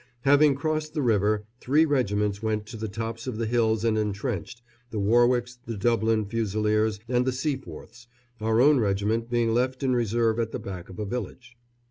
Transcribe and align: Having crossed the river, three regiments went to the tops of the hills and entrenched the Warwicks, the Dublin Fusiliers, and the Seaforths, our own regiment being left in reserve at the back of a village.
Having 0.21 0.55
crossed 0.55 0.95
the 0.95 1.01
river, 1.03 1.43
three 1.59 1.85
regiments 1.85 2.41
went 2.41 2.65
to 2.65 2.75
the 2.75 2.87
tops 2.87 3.27
of 3.27 3.37
the 3.37 3.45
hills 3.45 3.85
and 3.85 3.99
entrenched 3.99 4.63
the 4.89 4.97
Warwicks, 4.97 5.59
the 5.67 5.77
Dublin 5.77 6.25
Fusiliers, 6.25 6.99
and 7.07 7.23
the 7.23 7.29
Seaforths, 7.31 8.07
our 8.39 8.59
own 8.59 8.79
regiment 8.79 9.29
being 9.29 9.53
left 9.53 9.83
in 9.83 9.95
reserve 9.95 10.39
at 10.39 10.51
the 10.53 10.57
back 10.57 10.89
of 10.89 10.97
a 10.97 11.05
village. 11.05 11.55